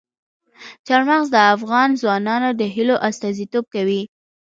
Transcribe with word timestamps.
چار 0.87 1.01
مغز 1.09 1.27
د 1.33 1.37
افغان 1.55 1.89
ځوانانو 2.01 2.49
د 2.59 2.61
هیلو 2.75 2.95
استازیتوب 3.09 3.65
کوي. 3.73 4.01